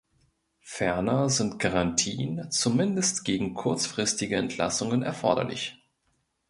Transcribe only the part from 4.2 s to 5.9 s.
Entlassungen erforderlich.